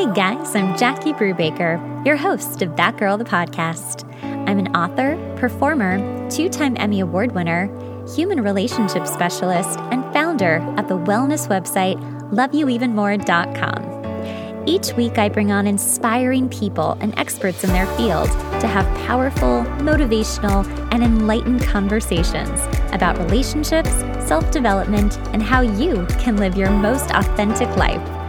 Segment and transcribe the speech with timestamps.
[0.00, 4.10] Hey guys, I'm Jackie Brubaker, your host of That Girl the Podcast.
[4.48, 5.98] I'm an author, performer,
[6.30, 7.66] two time Emmy Award winner,
[8.14, 12.00] human relationship specialist, and founder of the wellness website
[12.30, 14.66] loveyouevenmore.com.
[14.66, 18.30] Each week, I bring on inspiring people and experts in their field
[18.62, 22.58] to have powerful, motivational, and enlightened conversations
[22.94, 23.90] about relationships,
[24.26, 28.19] self development, and how you can live your most authentic life.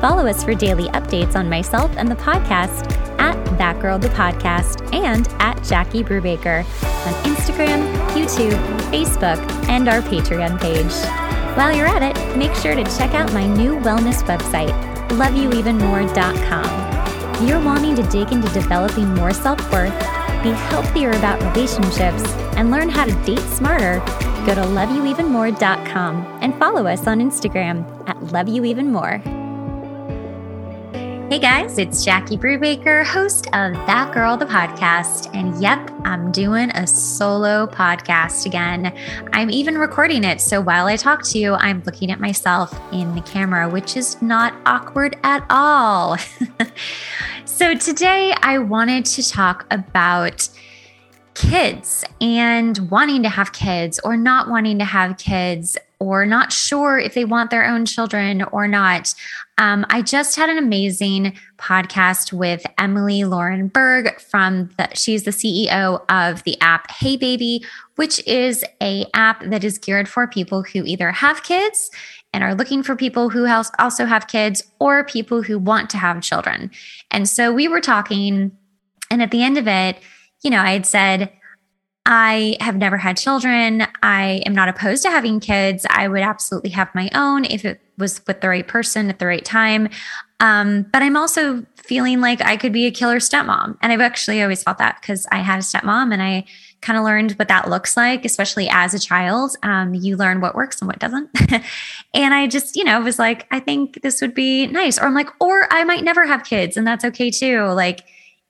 [0.00, 4.94] Follow us for daily updates on myself and the podcast at That Girl the Podcast
[4.94, 6.64] and at Jackie Brubaker
[7.06, 8.58] on Instagram, YouTube,
[8.90, 10.92] Facebook, and our Patreon page.
[11.56, 14.72] While you're at it, make sure to check out my new wellness website,
[15.10, 17.42] loveyouevenmore.com.
[17.42, 19.92] If you're wanting to dig into developing more self worth,
[20.42, 22.24] be healthier about relationships,
[22.56, 23.98] and learn how to date smarter,
[24.46, 29.39] go to loveyouevenmore.com and follow us on Instagram at loveyouevenmore.
[31.30, 35.32] Hey guys, it's Jackie Brubaker, host of That Girl the Podcast.
[35.32, 38.92] And yep, I'm doing a solo podcast again.
[39.32, 40.40] I'm even recording it.
[40.40, 44.20] So while I talk to you, I'm looking at myself in the camera, which is
[44.20, 46.18] not awkward at all.
[47.44, 50.48] so today I wanted to talk about
[51.34, 56.98] kids and wanting to have kids or not wanting to have kids or not sure
[56.98, 59.14] if they want their own children or not.
[59.58, 65.30] Um, I just had an amazing podcast with Emily Lauren Berg from the, she's the
[65.30, 67.62] CEO of the app Hey Baby,
[67.96, 71.90] which is a app that is geared for people who either have kids
[72.32, 73.46] and are looking for people who
[73.78, 76.70] also have kids or people who want to have children.
[77.10, 78.52] And so we were talking,
[79.10, 79.98] and at the end of it,
[80.42, 81.30] you know, I had said,
[82.06, 83.86] I have never had children.
[84.02, 85.86] I am not opposed to having kids.
[85.90, 89.26] I would absolutely have my own if it was with the right person at the
[89.26, 89.88] right time.
[90.40, 93.76] Um, but I'm also feeling like I could be a killer stepmom.
[93.82, 96.44] And I've actually always felt that because I had a stepmom and I
[96.80, 99.56] kind of learned what that looks like, especially as a child.
[99.62, 101.28] Um, you learn what works and what doesn't.
[102.14, 104.98] and I just, you know, was like, I think this would be nice.
[104.98, 107.64] Or I'm like, or I might never have kids and that's okay too.
[107.66, 108.00] Like,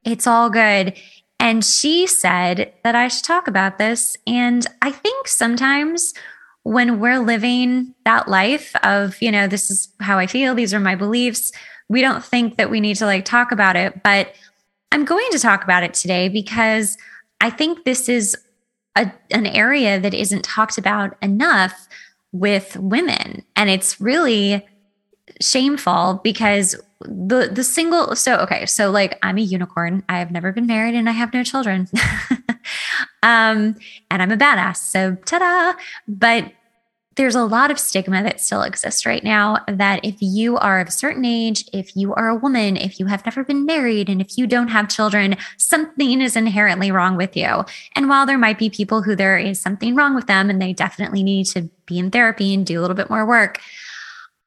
[0.04, 0.96] it's all good.
[1.40, 4.16] And she said that I should talk about this.
[4.26, 6.12] And I think sometimes
[6.64, 10.80] when we're living that life of, you know, this is how I feel, these are
[10.80, 11.50] my beliefs,
[11.88, 14.02] we don't think that we need to like talk about it.
[14.02, 14.34] But
[14.92, 16.98] I'm going to talk about it today because
[17.40, 18.36] I think this is
[18.94, 21.88] a, an area that isn't talked about enough
[22.32, 23.44] with women.
[23.56, 24.66] And it's really
[25.40, 30.04] shameful because the the single so okay so like i'm a unicorn.
[30.08, 31.88] I have never been married and i have no children.
[33.22, 33.76] Um
[34.10, 35.78] and i'm a badass so ta-da.
[36.08, 36.52] But
[37.16, 40.88] there's a lot of stigma that still exists right now that if you are of
[40.88, 44.20] a certain age, if you are a woman, if you have never been married, and
[44.20, 47.64] if you don't have children, something is inherently wrong with you.
[47.94, 50.72] And while there might be people who there is something wrong with them and they
[50.72, 53.58] definitely need to be in therapy and do a little bit more work,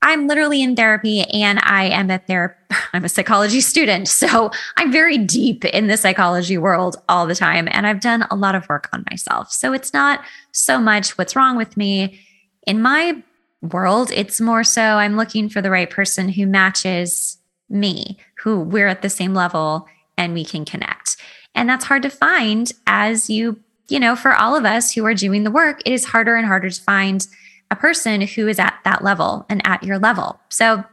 [0.04, 2.60] I'm literally in therapy and I am a therapist.
[2.94, 4.08] I'm a psychology student.
[4.08, 7.68] So I'm very deep in the psychology world all the time.
[7.72, 9.52] And I've done a lot of work on myself.
[9.52, 12.20] So it's not so much what's wrong with me.
[12.68, 13.22] In my
[13.62, 17.38] world, it's more so I'm looking for the right person who matches
[17.70, 19.88] me, who we're at the same level
[20.18, 21.18] and we can connect.
[21.56, 23.60] And that's hard to find as you,
[23.90, 26.46] you know, for all of us who are doing the work, it is harder and
[26.46, 27.28] harder to find
[27.72, 30.40] a person who is at that level and at your level.
[30.50, 30.84] So,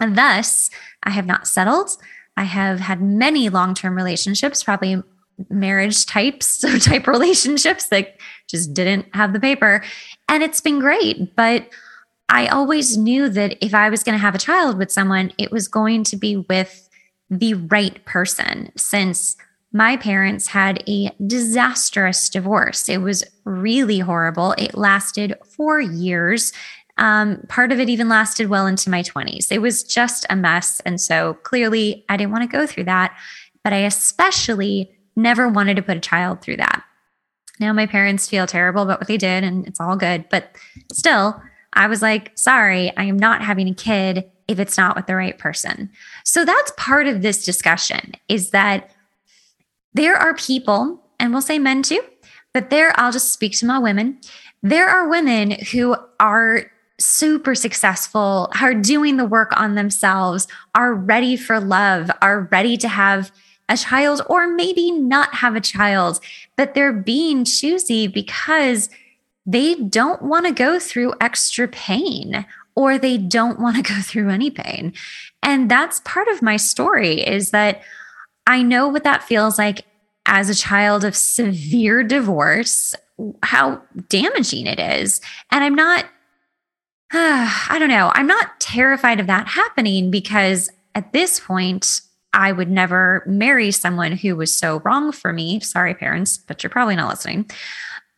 [0.00, 0.70] thus,
[1.02, 1.90] I have not settled.
[2.36, 5.02] I have had many long term relationships, probably
[5.50, 8.16] marriage types, so type relationships that
[8.48, 9.82] just didn't have the paper.
[10.28, 11.34] And it's been great.
[11.36, 11.68] But
[12.28, 15.52] I always knew that if I was going to have a child with someone, it
[15.52, 16.88] was going to be with
[17.30, 19.36] the right person since
[19.76, 22.88] my parents had a disastrous divorce.
[22.88, 24.52] It was really horrible.
[24.52, 26.54] It lasted four years.
[26.96, 29.52] Um, part of it even lasted well into my 20s.
[29.52, 30.80] It was just a mess.
[30.86, 33.14] And so clearly, I didn't want to go through that.
[33.62, 36.82] But I especially never wanted to put a child through that.
[37.60, 40.24] Now, my parents feel terrible about what they did, and it's all good.
[40.30, 40.56] But
[40.90, 41.38] still,
[41.74, 45.16] I was like, sorry, I am not having a kid if it's not with the
[45.16, 45.90] right person.
[46.24, 48.90] So that's part of this discussion is that
[49.96, 52.02] there are people, and we'll say men too,
[52.52, 54.18] but there, I'll just speak to my women.
[54.62, 61.36] There are women who are super successful, are doing the work on themselves, are ready
[61.36, 63.32] for love, are ready to have
[63.68, 66.20] a child or maybe not have a child,
[66.56, 68.90] but they're being choosy because
[69.46, 74.28] they don't want to go through extra pain or they don't want to go through
[74.28, 74.92] any pain.
[75.42, 77.82] And that's part of my story is that
[78.46, 79.84] I know what that feels like
[80.26, 82.94] as a child of severe divorce,
[83.42, 85.20] how damaging it is.
[85.50, 86.04] And I'm not,
[87.12, 92.00] uh, I don't know, I'm not terrified of that happening because at this point,
[92.32, 95.58] I would never marry someone who was so wrong for me.
[95.60, 97.50] Sorry, parents, but you're probably not listening.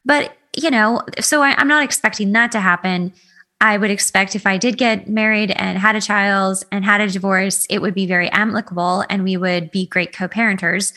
[0.05, 3.13] But, you know, so I, I'm not expecting that to happen.
[3.61, 7.09] I would expect if I did get married and had a child and had a
[7.09, 10.93] divorce, it would be very amicable and we would be great co-parenters.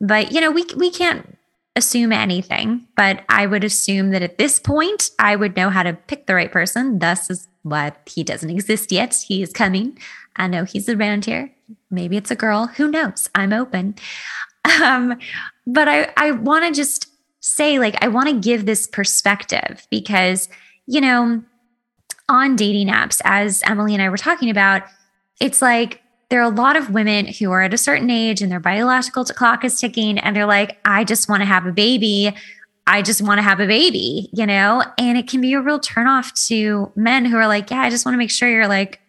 [0.00, 1.36] But you know, we we can't
[1.74, 5.92] assume anything, but I would assume that at this point I would know how to
[5.92, 6.98] pick the right person.
[6.98, 9.14] Thus is what he doesn't exist yet.
[9.14, 9.98] He is coming.
[10.36, 11.52] I know he's around here.
[11.90, 12.66] Maybe it's a girl.
[12.66, 13.28] Who knows?
[13.34, 13.94] I'm open.
[14.82, 15.18] Um,
[15.66, 17.08] but I I want to just
[17.40, 20.48] say like I want to give this perspective because
[20.86, 21.42] you know
[22.28, 24.82] on dating apps, as Emily and I were talking about,
[25.40, 28.50] it's like there are a lot of women who are at a certain age and
[28.50, 32.34] their biological clock is ticking and they're like, I just want to have a baby.
[32.88, 34.84] I just want to have a baby, you know?
[34.98, 38.04] And it can be a real turnoff to men who are like, yeah, I just
[38.04, 39.00] want to make sure you're like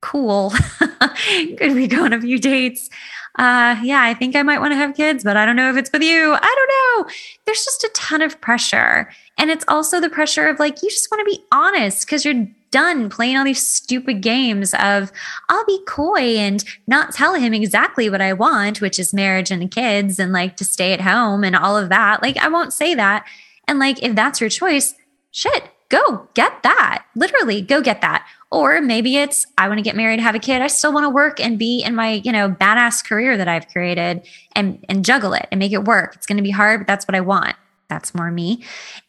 [0.00, 0.50] cool.
[1.58, 2.90] Could we go on a few dates?
[3.36, 5.76] Uh, yeah, I think I might want to have kids, but I don't know if
[5.76, 6.34] it's with you.
[6.34, 7.12] I don't know.
[7.46, 9.10] There's just a ton of pressure.
[9.38, 12.46] And it's also the pressure of like, you just want to be honest because you're
[12.74, 15.12] done playing all these stupid games of
[15.48, 19.70] I'll be coy and not tell him exactly what I want, which is marriage and
[19.70, 22.20] kids and like to stay at home and all of that.
[22.20, 23.24] Like, I won't say that.
[23.68, 24.96] And like, if that's your choice,
[25.30, 27.04] shit, go get that.
[27.14, 28.26] Literally, go get that.
[28.50, 30.60] Or maybe it's I want to get married, have a kid.
[30.60, 33.68] I still want to work and be in my, you know, badass career that I've
[33.68, 34.26] created
[34.56, 36.16] and and juggle it and make it work.
[36.16, 37.54] It's going to be hard, but that's what I want.
[37.88, 38.64] That's more me.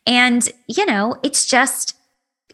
[0.06, 1.95] And, you know, it's just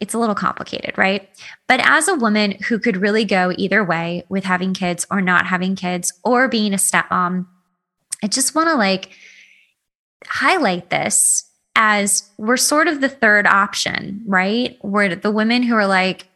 [0.01, 1.29] it's a little complicated, right?
[1.67, 5.45] But as a woman who could really go either way with having kids or not
[5.45, 7.47] having kids or being a stepmom, um,
[8.23, 9.11] I just want to like
[10.27, 14.77] highlight this as we're sort of the third option, right?
[14.81, 16.27] We're the women who are like,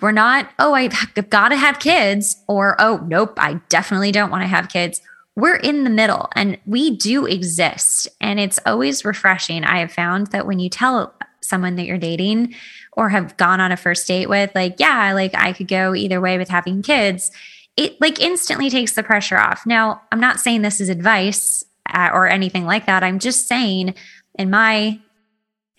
[0.00, 0.92] we're not, oh, I've
[1.30, 5.00] got to have kids, or oh, nope, I definitely don't want to have kids.
[5.36, 8.08] We're in the middle and we do exist.
[8.20, 9.64] And it's always refreshing.
[9.64, 11.14] I have found that when you tell
[11.50, 12.54] someone that you're dating,
[12.92, 16.20] or have gone on a first date with, like, yeah, like I could go either
[16.20, 17.30] way with having kids,
[17.76, 19.66] it like instantly takes the pressure off.
[19.66, 23.02] Now, I'm not saying this is advice uh, or anything like that.
[23.02, 23.94] I'm just saying,
[24.38, 24.98] in my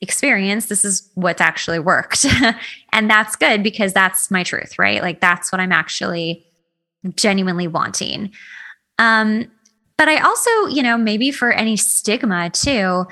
[0.02, 2.26] experience, this is what's actually worked.
[2.94, 5.02] and that's good because that's my truth, right?
[5.02, 6.46] Like, that's what I'm actually
[7.16, 8.32] genuinely wanting.
[8.98, 9.52] Um,
[9.98, 13.06] but I also, you know, maybe for any stigma too,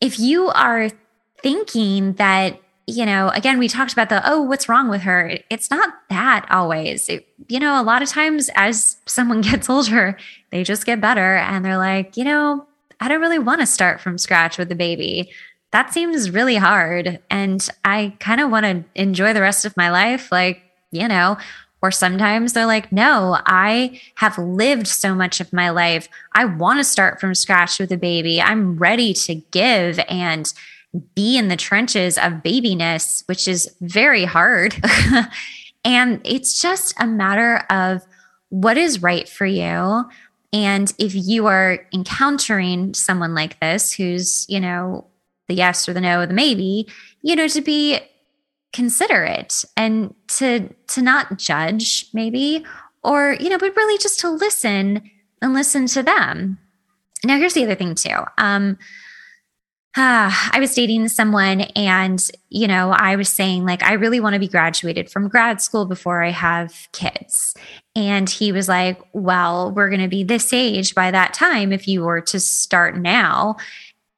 [0.00, 0.90] if you are
[1.42, 5.38] thinking that you know, again, we talked about the, oh, what's wrong with her?
[5.50, 7.08] It's not that always.
[7.08, 10.16] It, you know, a lot of times as someone gets older,
[10.50, 12.66] they just get better and they're like, you know,
[13.00, 15.30] I don't really want to start from scratch with the baby.
[15.72, 17.20] That seems really hard.
[17.28, 20.30] And I kind of want to enjoy the rest of my life.
[20.30, 20.62] Like,
[20.92, 21.36] you know,
[21.82, 26.08] or sometimes they're like, no, I have lived so much of my life.
[26.32, 28.40] I want to start from scratch with a baby.
[28.40, 30.52] I'm ready to give and,
[31.14, 34.74] be in the trenches of babiness, which is very hard.
[35.84, 38.02] and it's just a matter of
[38.48, 40.04] what is right for you.
[40.52, 45.06] And if you are encountering someone like this who's, you know,
[45.48, 46.88] the yes or the no or the maybe,
[47.22, 48.00] you know, to be
[48.72, 52.62] considerate and to to not judge maybe
[53.02, 56.58] or you know but really just to listen and listen to them
[57.24, 58.76] now here's the other thing too um
[59.96, 64.40] I was dating someone and, you know, I was saying, like, I really want to
[64.40, 67.54] be graduated from grad school before I have kids.
[67.94, 71.88] And he was like, well, we're going to be this age by that time if
[71.88, 73.56] you were to start now.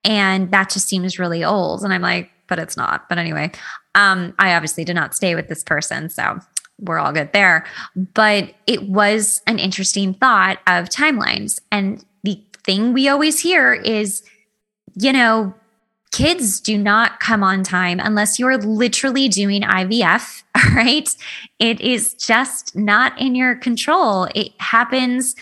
[0.04, 1.85] And that just seems really old.
[1.85, 3.08] And I'm like, but it's not.
[3.08, 3.52] But anyway,
[3.94, 6.08] um, I obviously did not stay with this person.
[6.08, 6.40] So
[6.80, 7.66] we're all good there.
[8.14, 11.61] But it was an interesting thought of timelines.
[11.70, 14.23] And the thing we always hear is,
[14.94, 15.54] you know,
[16.12, 20.43] kids do not come on time unless you're literally doing IVF,
[20.75, 21.15] right?
[21.59, 24.29] It is just not in your control.
[24.35, 25.35] It happens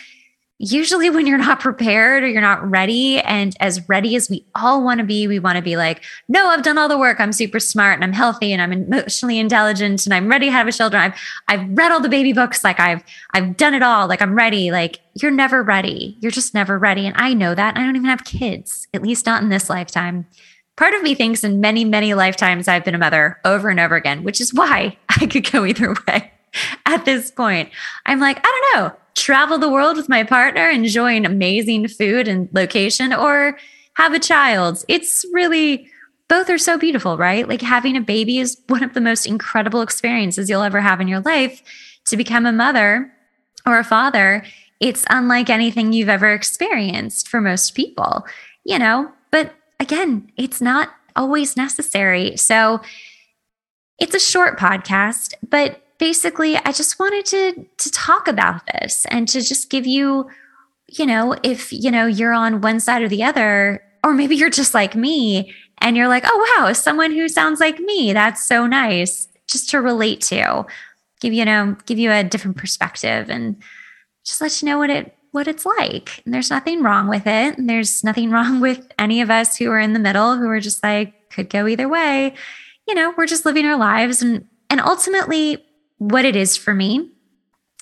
[0.59, 3.21] usually when you're not prepared or you're not ready.
[3.21, 6.47] And as ready as we all want to be, we want to be like, no,
[6.49, 7.21] I've done all the work.
[7.21, 10.67] I'm super smart and I'm healthy and I'm emotionally intelligent and I'm ready to have
[10.67, 11.03] a children.
[11.03, 11.15] I've
[11.49, 12.65] I've read all the baby books.
[12.65, 14.07] Like I've I've done it all.
[14.09, 14.71] Like I'm ready.
[14.71, 16.17] Like you're never ready.
[16.21, 17.07] You're just never ready.
[17.07, 17.77] And I know that.
[17.77, 20.27] I don't even have kids, at least not in this lifetime.
[20.77, 23.97] Part of me thinks in many, many lifetimes I've been a mother over and over
[23.97, 26.33] again, which is why I could go either way
[26.85, 27.71] at this point.
[28.05, 32.49] I'm like, I don't know, travel the world with my partner, enjoying amazing food and
[32.53, 33.59] location, or
[33.95, 34.85] have a child.
[34.89, 35.89] It's really,
[36.29, 37.49] both are so beautiful, right?
[37.49, 41.09] Like having a baby is one of the most incredible experiences you'll ever have in
[41.09, 41.63] your life.
[42.07, 43.13] To become a mother
[43.67, 44.45] or a father,
[44.79, 48.25] it's unlike anything you've ever experienced for most people,
[48.65, 49.11] you know?
[49.33, 52.37] But again, it's not always necessary.
[52.37, 52.81] So
[53.99, 59.27] it's a short podcast, but basically I just wanted to to talk about this and
[59.29, 60.29] to just give you
[60.89, 64.51] you know, if you know you're on one side or the other or maybe you're
[64.51, 68.13] just like me and you're like, "Oh wow, someone who sounds like me.
[68.13, 70.65] That's so nice." Just to relate to.
[71.21, 73.63] Give you know, give you a different perspective and
[74.25, 76.23] just let you know what it what it's like.
[76.25, 77.59] And there's nothing wrong with it.
[77.59, 80.61] And there's nothing wrong with any of us who are in the middle who are
[80.61, 82.35] just like, could go either way.
[82.89, 84.23] You know, we're just living our lives.
[84.23, 85.65] And and ultimately,
[85.99, 87.13] what it is for me,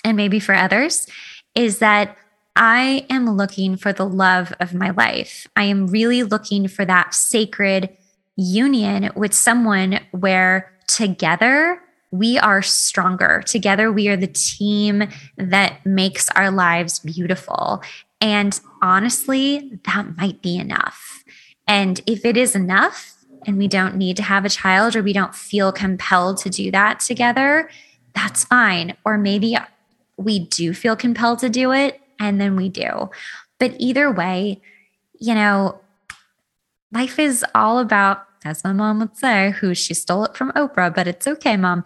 [0.04, 1.06] and maybe for others,
[1.54, 2.16] is that
[2.56, 5.46] I am looking for the love of my life.
[5.56, 7.96] I am really looking for that sacred
[8.36, 11.80] union with someone where together
[12.14, 13.42] we are stronger.
[13.44, 17.82] Together, we are the team that makes our lives beautiful.
[18.20, 21.24] And honestly, that might be enough.
[21.66, 23.10] And if it is enough,
[23.46, 26.70] and we don't need to have a child or we don't feel compelled to do
[26.70, 27.68] that together,
[28.14, 28.96] that's fine.
[29.04, 29.56] Or maybe
[30.16, 33.10] we do feel compelled to do it and then we do.
[33.58, 34.62] But either way,
[35.18, 35.80] you know,
[36.92, 40.94] life is all about as my mom would say, who she stole it from Oprah,
[40.94, 41.84] but it's okay, mom.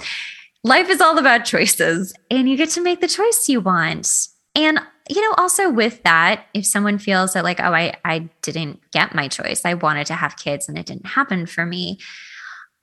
[0.64, 4.28] Life is all about choices, and you get to make the choice you want.
[4.54, 8.80] And you know, also with that, if someone feels that like, oh, I I didn't
[8.92, 11.98] get my choice, I wanted to have kids and it didn't happen for me.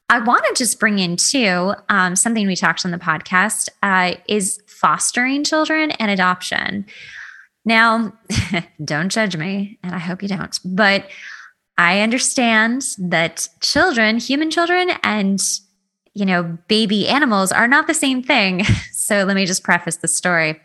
[0.10, 4.16] I want to just bring in too um, something we talked on the podcast uh,
[4.28, 6.86] is fostering children and adoption.
[7.66, 8.14] Now,
[8.86, 11.10] don't judge me, and I hope you don't, but
[11.78, 15.42] I understand that children, human children, and
[16.14, 18.64] you know, baby animals are not the same thing.
[19.06, 20.60] So let me just preface the story.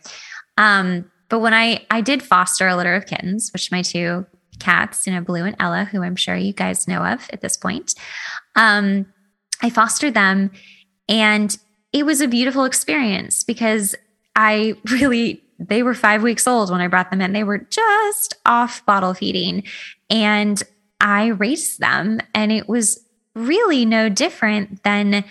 [0.56, 4.24] Um, but when I I did foster a litter of kittens, which my two
[4.58, 7.58] cats, you know, Blue and Ella, who I'm sure you guys know of at this
[7.58, 7.94] point,
[8.56, 9.04] um,
[9.62, 10.52] I fostered them,
[11.06, 11.54] and
[11.92, 13.94] it was a beautiful experience because
[14.36, 17.34] I really they were five weeks old when I brought them in.
[17.34, 19.64] They were just off bottle feeding,
[20.08, 20.62] and
[21.00, 22.20] I raised them.
[22.34, 23.04] And it was
[23.34, 25.24] really no different than,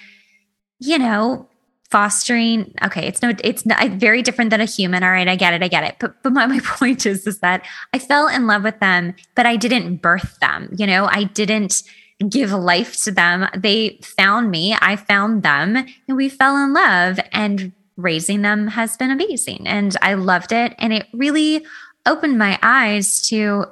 [0.80, 1.50] you know,
[1.90, 5.56] fostering okay it's no it's not very different than a human all right i get
[5.56, 8.46] it i get it but but my, my point is is that i fell in
[8.46, 11.82] love with them but i didn't birth them you know i didn't
[12.30, 17.20] give life to them they found me i found them and we fell in love
[17.32, 21.66] and raising them has been amazing and i loved it and it really
[22.06, 23.66] opened my eyes to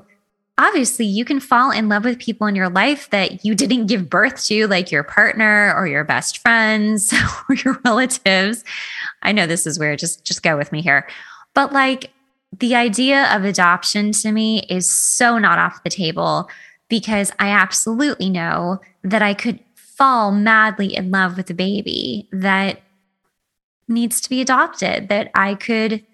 [0.57, 4.09] obviously you can fall in love with people in your life that you didn't give
[4.09, 7.13] birth to, like your partner or your best friends
[7.49, 8.63] or your relatives.
[9.21, 9.99] I know this is weird.
[9.99, 11.07] Just just go with me here.
[11.53, 12.11] But like
[12.57, 16.49] the idea of adoption to me is so not off the table
[16.89, 22.81] because I absolutely know that I could fall madly in love with a baby that
[23.87, 26.05] needs to be adopted, that I could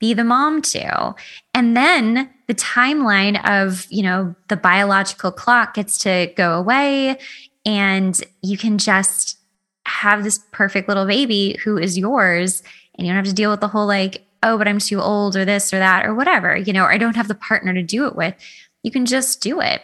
[0.00, 1.14] be the mom to.
[1.54, 7.18] And then the timeline of, you know, the biological clock gets to go away
[7.64, 9.38] and you can just
[9.86, 12.62] have this perfect little baby who is yours
[12.94, 15.36] and you don't have to deal with the whole like, oh, but I'm too old
[15.36, 17.82] or this or that or whatever, you know, or I don't have the partner to
[17.82, 18.34] do it with.
[18.82, 19.82] You can just do it.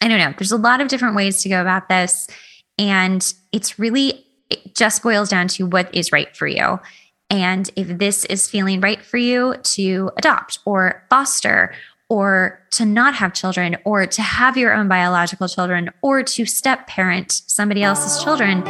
[0.00, 0.34] I don't know.
[0.36, 2.28] There's a lot of different ways to go about this.
[2.78, 6.78] And it's really, it just boils down to what is right for you.
[7.30, 11.74] And if this is feeling right for you to adopt or foster
[12.08, 16.86] or to not have children or to have your own biological children or to step
[16.86, 18.64] parent somebody else's children,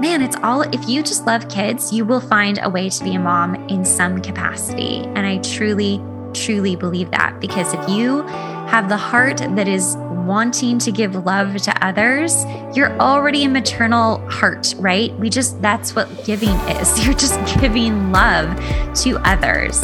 [0.00, 3.14] man, it's all, if you just love kids, you will find a way to be
[3.16, 4.98] a mom in some capacity.
[4.98, 6.00] And I truly,
[6.34, 8.22] truly believe that because if you
[8.68, 12.44] have the heart that is wanting to give love to others,
[12.74, 15.18] you're already a maternal heart, right?
[15.18, 17.04] We just, that's what giving is.
[17.04, 18.54] You're just giving love
[19.02, 19.80] to others.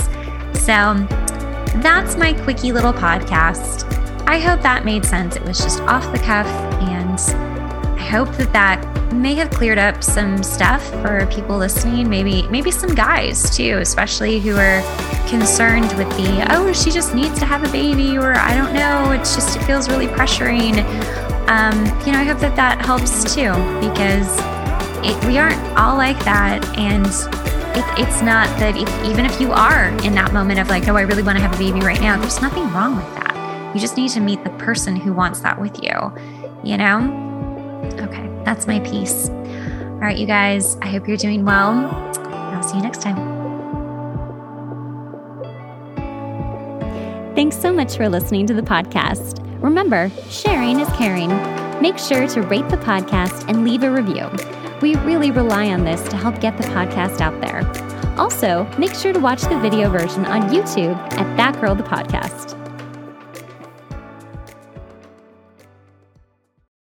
[0.60, 1.06] So
[1.80, 3.90] that's my quickie little podcast.
[4.26, 5.36] I hope that made sense.
[5.36, 6.46] It was just off the cuff,
[6.82, 7.53] and
[8.04, 12.94] hope that that may have cleared up some stuff for people listening maybe maybe some
[12.94, 14.82] guys too especially who are
[15.28, 19.12] concerned with the oh she just needs to have a baby or i don't know
[19.12, 20.74] it's just it feels really pressuring
[21.48, 24.38] um, you know, I hope that that helps too because
[25.04, 26.64] it, we aren't all like that.
[26.78, 27.04] And
[27.76, 30.96] it, it's not that if, even if you are in that moment of like, oh,
[30.96, 33.74] I really want to have a baby right now, there's nothing wrong with that.
[33.74, 35.92] You just need to meet the person who wants that with you,
[36.62, 37.23] you know?
[38.00, 39.28] Okay, that's my piece.
[39.28, 41.86] All right, you guys, I hope you're doing well.
[42.26, 43.16] I'll see you next time.
[47.34, 49.40] Thanks so much for listening to the podcast.
[49.60, 51.30] Remember, sharing is caring.
[51.80, 54.30] Make sure to rate the podcast and leave a review.
[54.80, 57.62] We really rely on this to help get the podcast out there.
[58.18, 62.43] Also, make sure to watch the video version on YouTube at That Girl the Podcast.